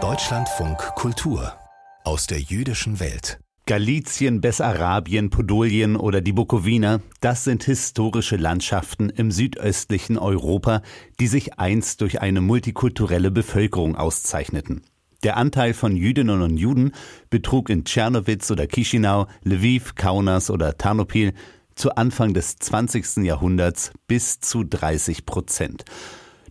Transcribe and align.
Deutschlandfunk 0.00 0.78
Kultur 0.94 1.52
aus 2.04 2.28
der 2.28 2.38
jüdischen 2.38 3.00
Welt. 3.00 3.40
Galizien, 3.66 4.40
Bessarabien, 4.40 5.30
Podolien 5.30 5.96
oder 5.96 6.20
die 6.20 6.32
Bukowina, 6.32 7.00
das 7.20 7.42
sind 7.42 7.64
historische 7.64 8.36
Landschaften 8.36 9.10
im 9.10 9.32
südöstlichen 9.32 10.16
Europa, 10.16 10.82
die 11.18 11.26
sich 11.26 11.58
einst 11.58 12.00
durch 12.00 12.20
eine 12.20 12.40
multikulturelle 12.40 13.32
Bevölkerung 13.32 13.96
auszeichneten. 13.96 14.84
Der 15.24 15.36
Anteil 15.36 15.74
von 15.74 15.96
Jüdinnen 15.96 16.42
und 16.42 16.56
Juden 16.56 16.92
betrug 17.30 17.68
in 17.68 17.84
Tschernowitz 17.84 18.48
oder 18.52 18.68
Chisinau, 18.68 19.26
Lviv, 19.42 19.96
Kaunas 19.96 20.50
oder 20.50 20.78
Tarnopil 20.78 21.32
zu 21.74 21.96
Anfang 21.96 22.32
des 22.32 22.58
20. 22.58 23.24
Jahrhunderts 23.24 23.90
bis 24.06 24.38
zu 24.38 24.62
30 24.62 25.26
Prozent. 25.26 25.84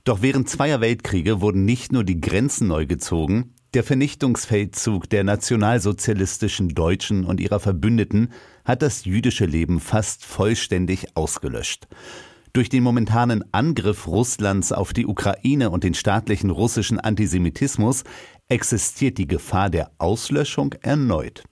Doch 0.08 0.21
während 0.21 0.48
zweier 0.48 0.80
Weltkriege 0.80 1.42
wurden 1.42 1.66
nicht 1.66 1.92
nur 1.92 2.05
die 2.05 2.21
Grenzen 2.21 2.70
neu 2.70 2.86
gezogen, 2.86 3.54
der 3.74 3.84
Vernichtungsfeldzug 3.84 5.10
der 5.10 5.25
nationalsozialistischen 5.25 6.70
Deutschen 6.70 7.25
und 7.25 7.42
ihrer 7.42 7.60
Verbündeten 7.60 8.32
hat 8.64 8.83
das 8.83 9.04
jüdische 9.04 9.46
Leben 9.46 9.82
fast 9.82 10.24
vollständig 10.24 11.18
ausgelöscht. 11.18 11.89
Durch 12.54 12.70
den 12.70 12.83
momentanen 12.83 13.43
Angriff 13.52 14.07
Russlands 14.07 14.71
auf 14.71 14.93
die 14.93 15.06
Ukraine 15.06 15.71
und 15.71 15.83
den 15.83 15.93
staatlichen 15.93 16.52
russischen 16.52 17.02
Antisemitismus 17.02 18.05
existiert 18.47 19.18
die 19.18 19.28
Gefahr 19.28 19.69
der 19.69 19.92
Auslöschung 19.97 20.74
erneut. 20.83 21.44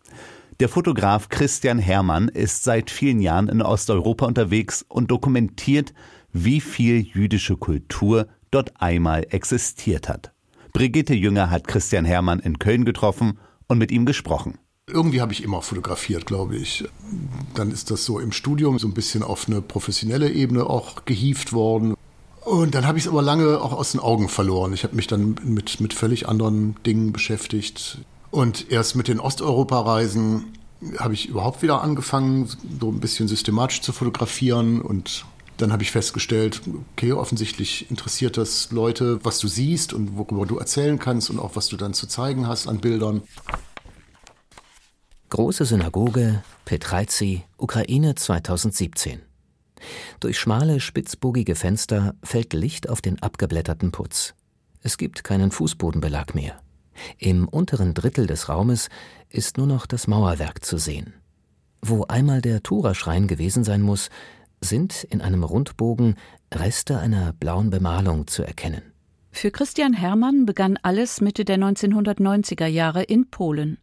Der 0.62 0.70
Fotograf 0.70 1.28
Christian 1.28 1.80
Herrmann 1.80 2.30
ist 2.30 2.64
seit 2.64 2.90
vielen 2.90 3.20
Jahren 3.20 3.50
in 3.50 3.62
Osteuropa 3.62 4.26
unterwegs 4.26 4.86
und 4.88 5.12
dokumentiert, 5.12 5.94
wie 6.32 6.62
viel 6.62 7.00
jüdische 7.02 7.56
Kultur 7.58 8.28
dort 8.52 8.82
einmal 8.82 9.26
existiert 9.30 10.10
hat. 10.10 10.32
Brigitte 10.74 11.14
Jünger 11.14 11.50
hat 11.50 11.68
Christian 11.68 12.06
Herrmann 12.06 12.40
in 12.40 12.60
Köln 12.60 12.86
getroffen 12.86 13.40
und 13.68 13.78
mit 13.78 13.92
ihm 13.92 14.06
gesprochen. 14.06 14.58
Irgendwie 14.88 15.22
habe 15.22 15.34
ich 15.34 15.44
immer 15.44 15.62
fotografiert, 15.62 16.26
glaube 16.26 16.58
ich. 16.58 16.84
Dann 17.56 17.72
ist 17.72 17.90
das 17.90 18.06
so 18.06 18.20
im 18.20 18.32
Studium 18.32 18.78
so 18.78 18.88
ein 18.88 18.94
bisschen 18.94 19.24
auf 19.24 19.48
eine 19.48 19.62
professionelle 19.62 20.30
Ebene 20.30 20.70
auch 20.70 21.06
gehievt 21.06 21.54
worden. 21.54 21.96
Und 22.42 22.76
dann 22.76 22.86
habe 22.86 23.00
ich 23.00 23.06
es 23.06 23.10
aber 23.10 23.24
lange 23.24 23.60
auch 23.60 23.74
aus 23.74 23.94
den 23.94 24.00
Augen 24.00 24.30
verloren. 24.30 24.74
Ich 24.74 24.84
habe 24.84 24.96
mich 24.96 25.08
dann 25.08 25.40
mit, 25.44 25.80
mit 25.80 25.94
völlig 25.96 26.30
anderen 26.30 26.76
Dingen 26.86 27.12
beschäftigt. 27.12 28.00
Und 28.30 28.70
erst 28.70 28.96
mit 28.96 29.08
den 29.08 29.20
Osteuropa-Reisen 29.20 30.54
habe 31.00 31.16
ich 31.16 31.30
überhaupt 31.30 31.64
wieder 31.64 31.82
angefangen, 31.82 32.48
so 32.80 32.92
ein 32.92 33.00
bisschen 33.00 33.28
systematisch 33.28 33.82
zu 33.82 33.94
fotografieren 33.94 34.82
und 34.82 35.26
dann 35.58 35.72
habe 35.72 35.84
ich 35.84 35.92
festgestellt, 35.92 36.62
okay, 36.94 37.14
offensichtlich 37.14 37.90
interessiert 37.90 38.38
das 38.38 38.72
Leute, 38.72 39.24
was 39.24 39.40
du 39.40 39.48
siehst 39.48 39.94
und 39.94 40.18
worüber 40.18 40.46
du 40.46 40.58
erzählen 40.58 41.00
kannst 41.00 41.30
und 41.30 41.40
auch 41.40 41.56
was 41.56 41.68
du 41.68 41.78
dann 41.78 41.94
zu 41.94 42.08
zeigen 42.08 42.48
hast 42.48 42.68
an 42.68 42.80
Bildern. 42.80 43.22
Große 45.30 45.66
Synagoge, 45.66 46.44
Petraizi, 46.66 47.44
Ukraine 47.58 48.16
2017. 48.16 49.22
Durch 50.20 50.40
schmale, 50.40 50.80
spitzbogige 50.80 51.56
Fenster 51.56 52.16
fällt 52.24 52.54
Licht 52.54 52.90
auf 52.90 53.02
den 53.02 53.22
abgeblätterten 53.22 53.92
Putz. 53.92 54.34
Es 54.82 54.98
gibt 54.98 55.24
keinen 55.24 55.52
Fußbodenbelag 55.52 56.34
mehr. 56.36 56.60
Im 57.18 57.48
unteren 57.48 57.94
Drittel 57.94 58.28
des 58.28 58.50
Raumes 58.50 58.90
ist 59.30 59.58
nur 59.58 59.68
noch 59.68 59.86
das 59.86 60.08
Mauerwerk 60.08 60.64
zu 60.64 60.78
sehen. 60.78 61.14
Wo 61.82 62.06
einmal 62.06 62.42
der 62.42 62.64
Tura-Schrein 62.64 63.28
gewesen 63.28 63.64
sein 63.64 63.82
muss, 63.82 64.10
sind 64.62 65.04
in 65.06 65.22
einem 65.22 65.44
Rundbogen 65.44 66.16
Reste 66.54 67.00
einer 67.00 67.34
blauen 67.34 67.70
Bemalung 67.70 68.28
zu 68.28 68.44
erkennen. 68.44 68.82
Für 69.32 69.52
Christian 69.52 69.94
Herrmann 69.94 70.46
begann 70.46 70.80
alles 70.82 71.20
Mitte 71.20 71.44
der 71.44 71.58
1990er 71.58 72.68
Jahre 72.68 73.04
in 73.04 73.30
Polen. 73.30 73.78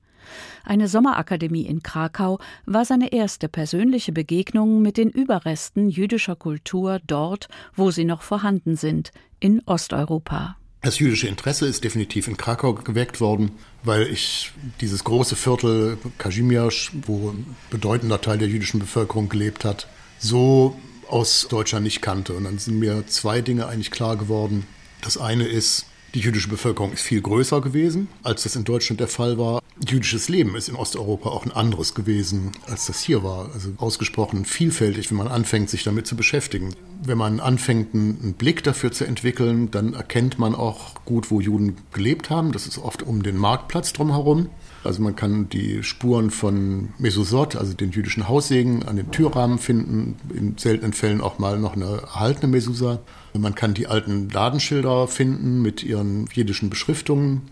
Eine 0.64 0.88
Sommerakademie 0.88 1.66
in 1.66 1.82
Krakau 1.82 2.38
war 2.64 2.84
seine 2.84 3.12
erste 3.12 3.48
persönliche 3.48 4.12
Begegnung 4.12 4.80
mit 4.80 4.96
den 4.96 5.10
Überresten 5.10 5.90
jüdischer 5.90 6.36
Kultur 6.36 7.00
dort, 7.06 7.48
wo 7.74 7.90
sie 7.90 8.04
noch 8.04 8.22
vorhanden 8.22 8.76
sind, 8.76 9.10
in 9.40 9.60
Osteuropa. 9.66 10.56
Das 10.80 10.98
jüdische 10.98 11.28
Interesse 11.28 11.66
ist 11.66 11.84
definitiv 11.84 12.26
in 12.26 12.36
Krakau 12.36 12.74
geweckt 12.74 13.20
worden, 13.20 13.52
weil 13.84 14.08
ich 14.08 14.52
dieses 14.80 15.04
große 15.04 15.36
Viertel 15.36 15.96
Kazimierz, 16.18 16.90
wo 17.06 17.30
ein 17.30 17.56
bedeutender 17.70 18.20
Teil 18.20 18.38
der 18.38 18.48
jüdischen 18.48 18.80
Bevölkerung 18.80 19.28
gelebt 19.28 19.64
hat, 19.64 19.86
so 20.22 20.76
aus 21.08 21.46
Deutschland 21.50 21.84
nicht 21.84 22.00
kannte. 22.00 22.32
Und 22.34 22.44
dann 22.44 22.58
sind 22.58 22.78
mir 22.78 23.06
zwei 23.06 23.42
Dinge 23.42 23.66
eigentlich 23.66 23.90
klar 23.90 24.16
geworden. 24.16 24.66
Das 25.02 25.18
eine 25.18 25.44
ist, 25.44 25.86
die 26.14 26.20
jüdische 26.20 26.48
Bevölkerung 26.48 26.92
ist 26.92 27.02
viel 27.02 27.20
größer 27.20 27.60
gewesen, 27.60 28.08
als 28.22 28.44
das 28.44 28.56
in 28.56 28.64
Deutschland 28.64 29.00
der 29.00 29.08
Fall 29.08 29.38
war. 29.38 29.60
Jüdisches 29.88 30.28
Leben 30.28 30.54
ist 30.54 30.68
in 30.68 30.76
Osteuropa 30.76 31.30
auch 31.30 31.44
ein 31.44 31.50
anderes 31.50 31.94
gewesen, 31.94 32.52
als 32.66 32.86
das 32.86 33.00
hier 33.00 33.24
war. 33.24 33.50
Also 33.52 33.70
ausgesprochen 33.78 34.44
vielfältig, 34.44 35.10
wenn 35.10 35.16
man 35.16 35.28
anfängt, 35.28 35.70
sich 35.70 35.82
damit 35.82 36.06
zu 36.06 36.14
beschäftigen. 36.14 36.74
Wenn 37.02 37.18
man 37.18 37.40
anfängt, 37.40 37.94
einen 37.94 38.34
Blick 38.34 38.62
dafür 38.62 38.92
zu 38.92 39.04
entwickeln, 39.04 39.70
dann 39.70 39.94
erkennt 39.94 40.38
man 40.38 40.54
auch 40.54 40.94
gut, 41.04 41.30
wo 41.30 41.40
Juden 41.40 41.78
gelebt 41.92 42.30
haben. 42.30 42.52
Das 42.52 42.66
ist 42.66 42.78
oft 42.78 43.02
um 43.02 43.22
den 43.22 43.36
Marktplatz 43.36 43.92
drumherum. 43.92 44.50
Also 44.84 45.02
man 45.02 45.14
kann 45.14 45.48
die 45.48 45.82
Spuren 45.82 46.30
von 46.30 46.88
Mesosot, 46.98 47.56
also 47.56 47.72
den 47.72 47.92
jüdischen 47.92 48.28
Haussegen, 48.28 48.82
an 48.82 48.96
den 48.96 49.10
Türrahmen 49.12 49.58
finden, 49.58 50.16
in 50.34 50.58
seltenen 50.58 50.92
Fällen 50.92 51.20
auch 51.20 51.38
mal 51.38 51.58
noch 51.58 51.74
eine 51.74 52.02
erhaltene 52.02 52.48
Mesusa. 52.50 53.00
Man 53.32 53.54
kann 53.54 53.74
die 53.74 53.86
alten 53.86 54.28
Ladenschilder 54.28 55.06
finden 55.06 55.62
mit 55.62 55.82
ihren 55.82 56.26
jiddischen 56.32 56.68
Beschriftungen. 56.68 57.42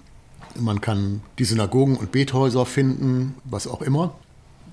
Man 0.58 0.80
kann 0.80 1.20
die 1.38 1.44
Synagogen 1.44 1.96
und 1.96 2.10
Bethäuser 2.10 2.66
finden, 2.66 3.36
was 3.44 3.68
auch 3.68 3.82
immer. 3.82 4.14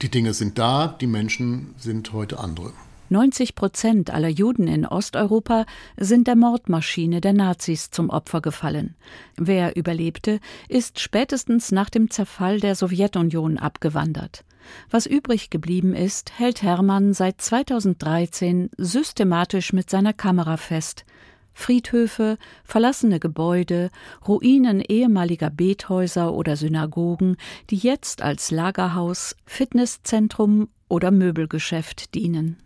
Die 0.02 0.10
Dinge 0.10 0.34
sind 0.34 0.58
da, 0.58 0.88
die 0.88 1.08
Menschen 1.08 1.76
sind 1.78 2.14
heute 2.14 2.40
andere. 2.40 2.72
90 3.10 3.56
Prozent 3.56 4.14
aller 4.14 4.28
Juden 4.30 4.68
in 4.68 4.86
Osteuropa 4.86 5.66
sind 5.98 6.28
der 6.28 6.36
Mordmaschine 6.36 7.22
der 7.22 7.34
Nazis 7.34 7.90
zum 7.90 8.10
Opfer 8.10 8.42
gefallen. 8.42 8.96
Wer 9.38 9.76
überlebte, 9.76 10.40
ist 10.68 11.00
spätestens 11.00 11.72
nach 11.72 11.90
dem 11.90 12.10
Zerfall 12.10 12.60
der 12.60 12.76
Sowjetunion 12.76 13.58
abgewandert. 13.58 14.44
Was 14.90 15.06
übrig 15.06 15.50
geblieben 15.50 15.94
ist, 15.96 16.38
hält 16.38 16.62
Hermann 16.62 17.14
seit 17.14 17.42
2013 17.42 18.70
systematisch 18.78 19.72
mit 19.72 19.90
seiner 19.90 20.14
Kamera 20.14 20.58
fest. 20.58 21.06
Friedhöfe, 21.54 22.38
verlassene 22.64 23.20
Gebäude, 23.20 23.90
Ruinen 24.28 24.80
ehemaliger 24.80 25.50
Bethäuser 25.50 26.34
oder 26.34 26.56
Synagogen, 26.56 27.36
die 27.72 27.78
jetzt 27.78 28.22
als 28.22 28.52
Lagerhaus, 28.52 29.36
Fitnesszentrum 29.46 30.68
oder 30.88 31.10
Möbelgeschäft 31.10 32.14
dienen. 32.14 32.58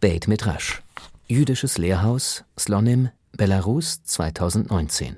Beit 0.00 0.28
Midrash. 0.28 0.82
Jüdisches 1.26 1.78
Lehrhaus, 1.78 2.44
Slonim, 2.58 3.08
Belarus 3.32 4.02
2019. 4.04 5.16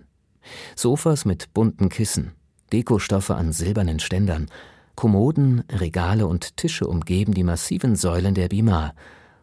Sofas 0.76 1.24
mit 1.24 1.52
bunten 1.52 1.88
Kissen, 1.88 2.32
Dekostoffe 2.72 3.34
an 3.34 3.52
silbernen 3.52 3.98
Ständern, 3.98 4.48
Kommoden, 4.94 5.64
Regale 5.70 6.26
und 6.26 6.56
Tische 6.56 6.86
umgeben 6.86 7.34
die 7.34 7.42
massiven 7.42 7.96
Säulen 7.96 8.34
der 8.34 8.48
Bima, 8.48 8.94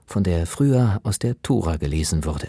von 0.06 0.23
der 0.23 0.47
früher 0.47 1.02
aus 1.03 1.19
der 1.19 1.41
Tora 1.41 1.75
gelesen 1.78 2.25
wurde. 2.25 2.47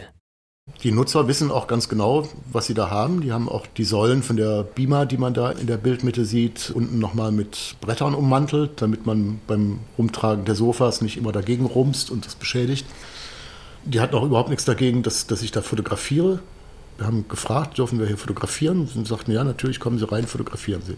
Die 0.82 0.92
Nutzer 0.92 1.28
wissen 1.28 1.50
auch 1.50 1.66
ganz 1.66 1.88
genau, 1.88 2.28
was 2.52 2.66
sie 2.66 2.74
da 2.74 2.90
haben. 2.90 3.22
Die 3.22 3.32
haben 3.32 3.48
auch 3.48 3.66
die 3.66 3.84
Säulen 3.84 4.22
von 4.22 4.36
der 4.36 4.64
Bima, 4.64 5.06
die 5.06 5.16
man 5.16 5.32
da 5.32 5.50
in 5.50 5.66
der 5.66 5.78
Bildmitte 5.78 6.26
sieht, 6.26 6.70
unten 6.74 6.98
nochmal 6.98 7.32
mit 7.32 7.76
Brettern 7.80 8.14
ummantelt, 8.14 8.82
damit 8.82 9.06
man 9.06 9.40
beim 9.46 9.80
Rumtragen 9.96 10.44
der 10.44 10.54
Sofas 10.54 11.00
nicht 11.00 11.16
immer 11.16 11.32
dagegen 11.32 11.64
rumst 11.64 12.10
und 12.10 12.26
das 12.26 12.34
beschädigt. 12.34 12.86
Die 13.86 14.00
hatten 14.00 14.14
auch 14.14 14.24
überhaupt 14.24 14.50
nichts 14.50 14.64
dagegen, 14.64 15.02
dass, 15.02 15.26
dass 15.26 15.42
ich 15.42 15.52
da 15.52 15.62
fotografiere. 15.62 16.40
Wir 16.98 17.06
haben 17.06 17.26
gefragt, 17.28 17.78
dürfen 17.78 17.98
wir 17.98 18.06
hier 18.06 18.18
fotografieren? 18.18 18.86
Sie 18.86 19.04
sagten, 19.04 19.32
ja, 19.32 19.42
natürlich, 19.42 19.80
kommen 19.80 19.98
Sie 19.98 20.10
rein, 20.10 20.26
fotografieren 20.26 20.82
Sie. 20.82 20.96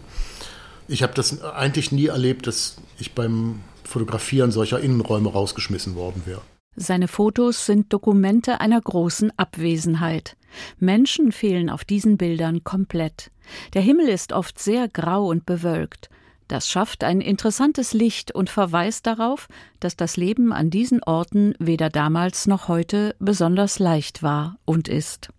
Ich 0.89 1.03
habe 1.03 1.13
das 1.13 1.41
eigentlich 1.41 1.91
nie 1.91 2.07
erlebt, 2.07 2.47
dass 2.47 2.77
ich 2.99 3.13
beim 3.13 3.61
Fotografieren 3.83 4.51
solcher 4.51 4.79
Innenräume 4.79 5.29
rausgeschmissen 5.29 5.95
worden 5.95 6.23
wäre. 6.25 6.41
Seine 6.79 7.07
Fotos 7.07 7.65
sind 7.65 7.91
Dokumente 7.91 8.61
einer 8.61 8.79
großen 8.79 9.33
Abwesenheit. 9.35 10.37
Menschen 10.79 11.31
fehlen 11.31 11.71
auf 11.71 11.83
diesen 11.83 12.17
Bildern 12.17 12.63
komplett. 12.63 13.31
Der 13.73 13.81
Himmel 13.81 14.07
ist 14.07 14.31
oft 14.31 14.59
sehr 14.59 14.87
grau 14.87 15.25
und 15.25 15.47
bewölkt. 15.47 16.11
Das 16.47 16.69
schafft 16.69 17.03
ein 17.03 17.19
interessantes 17.19 17.93
Licht 17.93 18.31
und 18.31 18.51
verweist 18.51 19.07
darauf, 19.07 19.47
dass 19.79 19.95
das 19.95 20.17
Leben 20.17 20.53
an 20.53 20.69
diesen 20.69 21.01
Orten 21.01 21.55
weder 21.57 21.89
damals 21.89 22.45
noch 22.45 22.67
heute 22.67 23.15
besonders 23.17 23.79
leicht 23.79 24.21
war 24.21 24.57
und 24.63 24.87
ist. 24.87 25.29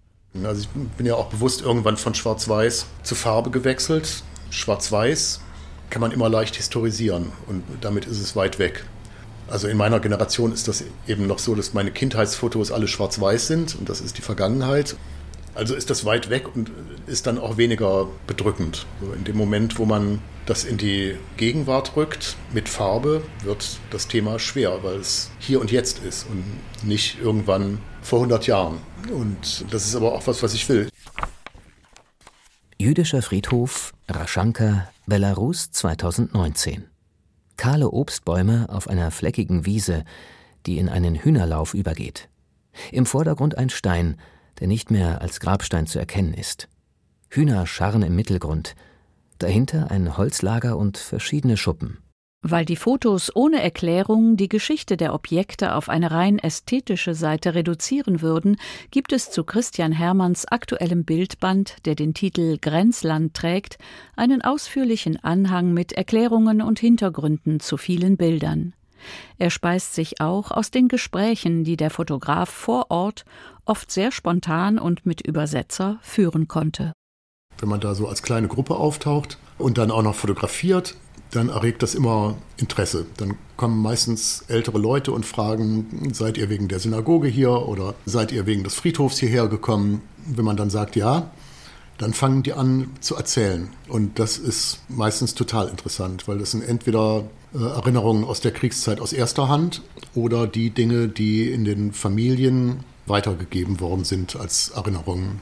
Also 0.42 0.62
ich 0.62 0.68
bin 0.96 1.06
ja 1.06 1.14
auch 1.14 1.30
bewusst 1.30 1.62
irgendwann 1.62 1.96
von 1.96 2.16
Schwarz-Weiß 2.16 2.86
zu 3.04 3.14
Farbe 3.14 3.50
gewechselt. 3.50 4.24
Schwarz-Weiß 4.50 5.40
kann 5.88 6.00
man 6.00 6.10
immer 6.10 6.28
leicht 6.28 6.56
historisieren 6.56 7.30
und 7.46 7.62
damit 7.80 8.06
ist 8.06 8.20
es 8.20 8.34
weit 8.34 8.58
weg. 8.58 8.84
Also 9.50 9.66
in 9.66 9.76
meiner 9.76 9.98
Generation 9.98 10.52
ist 10.52 10.68
das 10.68 10.84
eben 11.06 11.26
noch 11.26 11.38
so, 11.38 11.54
dass 11.54 11.72
meine 11.72 11.90
Kindheitsfotos 11.90 12.70
alle 12.70 12.86
schwarz-weiß 12.86 13.46
sind 13.46 13.76
und 13.76 13.88
das 13.88 14.00
ist 14.00 14.18
die 14.18 14.22
Vergangenheit. 14.22 14.96
Also 15.54 15.74
ist 15.74 15.90
das 15.90 16.04
weit 16.04 16.30
weg 16.30 16.54
und 16.54 16.70
ist 17.06 17.26
dann 17.26 17.38
auch 17.38 17.56
weniger 17.56 18.06
bedrückend. 18.26 18.86
In 19.16 19.24
dem 19.24 19.36
Moment, 19.36 19.78
wo 19.78 19.86
man 19.86 20.20
das 20.46 20.64
in 20.64 20.76
die 20.76 21.16
Gegenwart 21.36 21.96
rückt 21.96 22.36
mit 22.52 22.68
Farbe, 22.68 23.22
wird 23.42 23.78
das 23.90 24.06
Thema 24.06 24.38
schwer, 24.38 24.84
weil 24.84 24.96
es 24.96 25.30
hier 25.38 25.60
und 25.60 25.72
jetzt 25.72 26.04
ist 26.04 26.26
und 26.30 26.44
nicht 26.86 27.18
irgendwann 27.20 27.78
vor 28.02 28.20
100 28.20 28.46
Jahren. 28.46 28.78
Und 29.10 29.64
das 29.70 29.86
ist 29.86 29.96
aber 29.96 30.12
auch 30.12 30.26
was, 30.26 30.42
was 30.42 30.54
ich 30.54 30.68
will. 30.68 30.88
Jüdischer 32.78 33.22
Friedhof, 33.22 33.92
Raschanka, 34.08 34.88
Belarus 35.06 35.72
2019. 35.72 36.84
Kahle 37.58 37.90
Obstbäume 37.90 38.66
auf 38.70 38.88
einer 38.88 39.10
fleckigen 39.10 39.66
Wiese, 39.66 40.04
die 40.64 40.78
in 40.78 40.88
einen 40.88 41.16
Hühnerlauf 41.16 41.74
übergeht. 41.74 42.30
Im 42.92 43.04
Vordergrund 43.04 43.58
ein 43.58 43.68
Stein, 43.68 44.16
der 44.60 44.68
nicht 44.68 44.90
mehr 44.90 45.20
als 45.20 45.40
Grabstein 45.40 45.86
zu 45.86 45.98
erkennen 45.98 46.32
ist. 46.32 46.68
Hühner 47.28 47.66
scharren 47.66 48.02
im 48.02 48.14
Mittelgrund, 48.14 48.74
dahinter 49.38 49.90
ein 49.90 50.16
Holzlager 50.16 50.76
und 50.76 50.96
verschiedene 50.96 51.56
Schuppen. 51.56 51.98
Weil 52.42 52.64
die 52.64 52.76
Fotos 52.76 53.34
ohne 53.34 53.60
Erklärung 53.60 54.36
die 54.36 54.48
Geschichte 54.48 54.96
der 54.96 55.12
Objekte 55.12 55.74
auf 55.74 55.88
eine 55.88 56.12
rein 56.12 56.38
ästhetische 56.38 57.14
Seite 57.14 57.56
reduzieren 57.56 58.22
würden, 58.22 58.58
gibt 58.92 59.12
es 59.12 59.32
zu 59.32 59.42
Christian 59.42 59.90
Hermanns 59.90 60.46
aktuellem 60.46 61.04
Bildband, 61.04 61.84
der 61.84 61.96
den 61.96 62.14
Titel 62.14 62.58
Grenzland 62.60 63.34
trägt, 63.34 63.78
einen 64.14 64.40
ausführlichen 64.42 65.22
Anhang 65.24 65.74
mit 65.74 65.92
Erklärungen 65.92 66.62
und 66.62 66.78
Hintergründen 66.78 67.58
zu 67.58 67.76
vielen 67.76 68.16
Bildern. 68.16 68.72
Er 69.38 69.50
speist 69.50 69.94
sich 69.94 70.20
auch 70.20 70.52
aus 70.52 70.70
den 70.70 70.86
Gesprächen, 70.86 71.64
die 71.64 71.76
der 71.76 71.90
Fotograf 71.90 72.48
vor 72.48 72.90
Ort, 72.90 73.24
oft 73.64 73.90
sehr 73.90 74.12
spontan 74.12 74.78
und 74.78 75.06
mit 75.06 75.26
Übersetzer, 75.26 75.98
führen 76.02 76.46
konnte. 76.46 76.92
Wenn 77.58 77.68
man 77.68 77.80
da 77.80 77.96
so 77.96 78.06
als 78.06 78.22
kleine 78.22 78.46
Gruppe 78.46 78.76
auftaucht 78.76 79.38
und 79.58 79.78
dann 79.78 79.90
auch 79.90 80.02
noch 80.02 80.14
fotografiert, 80.14 80.94
dann 81.30 81.48
erregt 81.48 81.82
das 81.82 81.94
immer 81.94 82.36
Interesse. 82.56 83.06
Dann 83.16 83.34
kommen 83.56 83.80
meistens 83.82 84.44
ältere 84.48 84.78
Leute 84.78 85.12
und 85.12 85.26
fragen, 85.26 86.10
seid 86.12 86.38
ihr 86.38 86.48
wegen 86.48 86.68
der 86.68 86.78
Synagoge 86.78 87.28
hier 87.28 87.68
oder 87.68 87.94
seid 88.06 88.32
ihr 88.32 88.46
wegen 88.46 88.64
des 88.64 88.74
Friedhofs 88.74 89.18
hierher 89.18 89.48
gekommen? 89.48 90.02
Wenn 90.26 90.44
man 90.44 90.56
dann 90.56 90.70
sagt, 90.70 90.96
ja, 90.96 91.30
dann 91.98 92.14
fangen 92.14 92.42
die 92.42 92.52
an 92.52 92.90
zu 93.00 93.16
erzählen. 93.16 93.68
Und 93.88 94.18
das 94.18 94.38
ist 94.38 94.80
meistens 94.88 95.34
total 95.34 95.68
interessant, 95.68 96.28
weil 96.28 96.38
das 96.38 96.52
sind 96.52 96.62
entweder 96.62 97.24
äh, 97.54 97.58
Erinnerungen 97.58 98.24
aus 98.24 98.40
der 98.40 98.52
Kriegszeit 98.52 99.00
aus 99.00 99.12
erster 99.12 99.48
Hand 99.48 99.82
oder 100.14 100.46
die 100.46 100.70
Dinge, 100.70 101.08
die 101.08 101.50
in 101.50 101.64
den 101.64 101.92
Familien 101.92 102.84
weitergegeben 103.06 103.80
worden 103.80 104.04
sind 104.04 104.36
als 104.36 104.68
Erinnerungen 104.70 105.40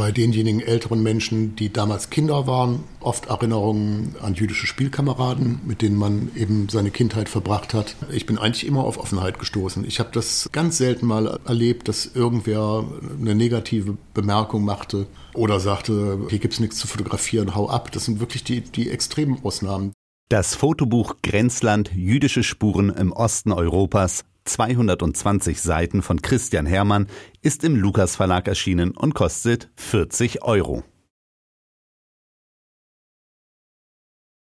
bei 0.00 0.12
denjenigen 0.12 0.60
älteren 0.60 1.02
Menschen, 1.02 1.54
die 1.56 1.70
damals 1.70 2.08
Kinder 2.08 2.46
waren, 2.46 2.84
oft 3.00 3.26
Erinnerungen 3.26 4.16
an 4.22 4.32
jüdische 4.32 4.66
Spielkameraden, 4.66 5.60
mit 5.66 5.82
denen 5.82 5.96
man 5.96 6.30
eben 6.34 6.70
seine 6.70 6.90
Kindheit 6.90 7.28
verbracht 7.28 7.74
hat. 7.74 7.96
Ich 8.10 8.24
bin 8.24 8.38
eigentlich 8.38 8.66
immer 8.66 8.82
auf 8.84 8.96
Offenheit 8.96 9.38
gestoßen. 9.38 9.84
Ich 9.84 10.00
habe 10.00 10.08
das 10.10 10.48
ganz 10.52 10.78
selten 10.78 11.04
mal 11.04 11.38
erlebt, 11.46 11.86
dass 11.86 12.06
irgendwer 12.06 12.82
eine 13.20 13.34
negative 13.34 13.98
Bemerkung 14.14 14.64
machte 14.64 15.06
oder 15.34 15.60
sagte, 15.60 16.18
hier 16.30 16.38
gibt 16.38 16.54
es 16.54 16.60
nichts 16.60 16.78
zu 16.78 16.86
fotografieren, 16.86 17.54
hau 17.54 17.68
ab. 17.68 17.92
Das 17.92 18.06
sind 18.06 18.20
wirklich 18.20 18.42
die, 18.42 18.62
die 18.62 18.88
extremen 18.88 19.44
Ausnahmen. 19.44 19.92
Das 20.30 20.54
Fotobuch 20.54 21.16
Grenzland 21.22 21.90
Jüdische 21.94 22.42
Spuren 22.42 22.88
im 22.88 23.12
Osten 23.12 23.52
Europas 23.52 24.24
220 24.50 25.60
Seiten 25.60 26.02
von 26.02 26.22
Christian 26.22 26.66
Hermann 26.66 27.06
ist 27.40 27.62
im 27.64 27.76
Lukas 27.76 28.16
Verlag 28.16 28.48
erschienen 28.48 28.90
und 28.90 29.14
kostet 29.14 29.70
40 29.76 30.42
Euro. 30.42 30.82